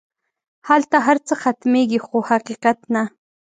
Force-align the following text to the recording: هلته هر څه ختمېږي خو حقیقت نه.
هلته 0.69 0.97
هر 1.05 1.17
څه 1.27 1.33
ختمېږي 1.41 1.99
خو 2.05 2.17
حقیقت 2.29 2.79
نه. 2.93 3.03